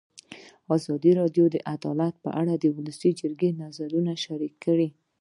ازادي 0.75 1.11
راډیو 1.19 1.45
د 1.51 1.55
عدالت 1.73 2.13
په 2.23 2.29
اړه 2.41 2.53
د 2.57 2.65
ولسي 2.77 3.11
جرګې 3.19 3.49
نظرونه 3.63 4.11
شریک 4.25 4.53
کړي. 4.65 4.87